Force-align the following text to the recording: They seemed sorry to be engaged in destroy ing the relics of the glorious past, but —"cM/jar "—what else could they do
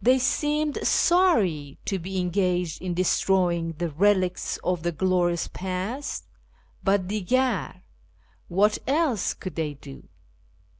They 0.00 0.20
seemed 0.20 0.86
sorry 0.86 1.78
to 1.86 1.98
be 1.98 2.20
engaged 2.20 2.80
in 2.80 2.94
destroy 2.94 3.56
ing 3.56 3.72
the 3.72 3.88
relics 3.88 4.56
of 4.58 4.84
the 4.84 4.92
glorious 4.92 5.48
past, 5.48 6.28
but 6.84 7.08
—"cM/jar 7.08 7.82
"—what 8.46 8.78
else 8.86 9.34
could 9.34 9.56
they 9.56 9.74
do 9.74 10.04